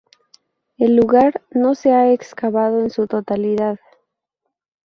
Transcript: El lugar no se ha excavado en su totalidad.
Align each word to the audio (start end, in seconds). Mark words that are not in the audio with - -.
El 0.79 0.95
lugar 0.95 1.43
no 1.51 1.75
se 1.75 1.91
ha 1.91 2.11
excavado 2.11 2.79
en 2.79 2.89
su 2.89 3.05
totalidad. 3.05 3.79